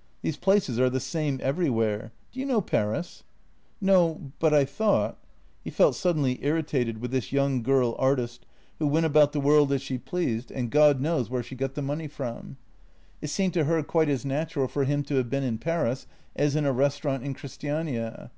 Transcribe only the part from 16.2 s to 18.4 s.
as in a restaurant in Christiania.